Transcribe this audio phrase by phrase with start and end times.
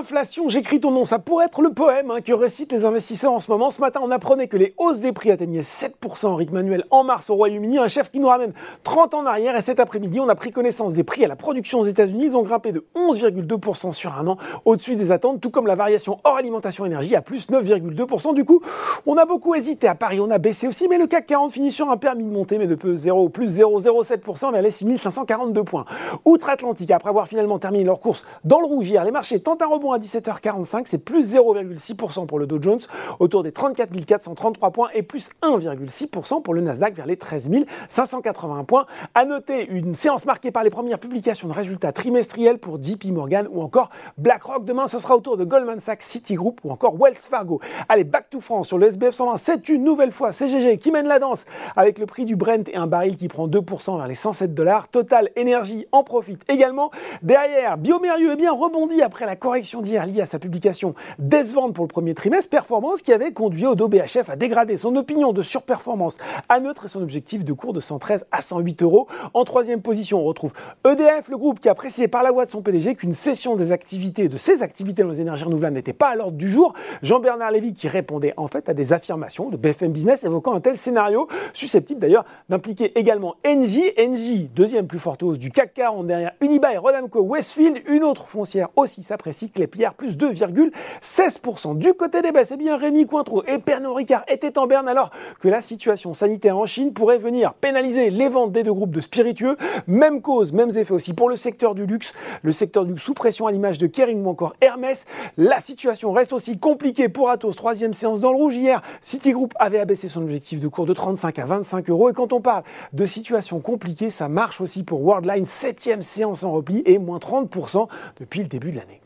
[0.00, 3.40] L'inflation, j'écris ton nom, ça pourrait être le poème hein, que récitent les investisseurs en
[3.40, 3.68] ce moment.
[3.68, 7.04] Ce matin, on apprenait que les hausses des prix atteignaient 7% en rythme annuel en
[7.04, 9.54] mars au Royaume-Uni, un chef qui nous ramène 30 ans en arrière.
[9.58, 12.24] Et cet après-midi, on a pris connaissance des prix à la production aux États-Unis.
[12.24, 16.16] Ils ont grimpé de 11,2% sur un an, au-dessus des attentes, tout comme la variation
[16.24, 18.32] hors alimentation énergie à plus 9,2%.
[18.32, 18.62] Du coup,
[19.04, 19.86] on a beaucoup hésité.
[19.86, 22.30] À Paris, on a baissé aussi, mais le CAC 40 finit sur un permis de
[22.30, 25.84] monter, mais de peu 0, plus 0,07% vers les 6542 points.
[26.24, 29.66] Outre-Atlantique, après avoir finalement terminé leur course dans le rouge hier, les marchés tentent un
[29.66, 32.80] rebond à 17h45, c'est plus 0,6% pour le Dow Jones,
[33.18, 37.50] autour des 34 433 points, et plus 1,6% pour le Nasdaq vers les 13
[37.88, 38.86] 581 points.
[39.14, 43.48] À noter une séance marquée par les premières publications de résultats trimestriels pour JP Morgan
[43.50, 44.64] ou encore BlackRock.
[44.64, 47.60] Demain, ce sera au tour de Goldman Sachs, Citigroup ou encore Wells Fargo.
[47.88, 49.36] Allez, back to France sur le SBF 120.
[49.36, 51.44] C'est une nouvelle fois CGG qui mène la danse
[51.76, 54.88] avec le prix du Brent et un baril qui prend 2% vers les 107 dollars.
[54.88, 56.90] Total Énergie en profite également.
[57.22, 61.84] Derrière, Biomérieux est bien rebondi après la correction d'hier liée à sa publication décevante pour
[61.84, 66.16] le premier trimestre, performance qui avait conduit Odo BHF à dégrader son opinion de surperformance
[66.48, 69.06] à neutre et son objectif de cours de 113 à 108 euros.
[69.34, 70.52] En troisième position, on retrouve
[70.86, 73.72] EDF, le groupe qui a précisé par la voix de son PDG qu'une cession des
[73.72, 76.74] activités, de ses activités dans les énergies renouvelables n'était pas à l'ordre du jour.
[77.02, 80.76] Jean-Bernard Lévy qui répondait en fait à des affirmations de BFM Business évoquant un tel
[80.76, 83.90] scénario, susceptible d'ailleurs d'impliquer également Engie.
[83.98, 88.68] Engie, deuxième plus forte hausse du CAC 40 derrière Unibail, Rodamco, Westfield, une autre foncière
[88.76, 91.78] aussi s'apprécie que les pierres, plus 2,16%.
[91.78, 95.10] Du côté des baisses, eh bien Rémi Cointreau et Pernod Ricard étaient en berne alors
[95.40, 99.00] que la situation sanitaire en Chine pourrait venir pénaliser les ventes des deux groupes de
[99.00, 99.56] spiritueux.
[99.86, 102.12] Même cause, mêmes effets aussi pour le secteur du luxe.
[102.42, 105.06] Le secteur du luxe sous pression à l'image de Kering ou encore Hermès.
[105.36, 107.54] La situation reste aussi compliquée pour Atos.
[107.54, 108.82] Troisième séance dans le rouge hier.
[109.00, 112.10] Citigroup avait abaissé son objectif de cours de 35 à 25 euros.
[112.10, 115.46] Et quand on parle de situation compliquée, ça marche aussi pour Worldline.
[115.46, 117.86] Septième séance en repli et moins 30%
[118.18, 119.00] depuis le début de l'année.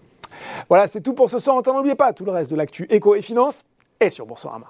[0.69, 1.63] Voilà, c'est tout pour ce soir.
[1.67, 3.65] N'oubliez pas tout le reste de l'actu éco et finance
[4.01, 4.67] est sur Boursorama.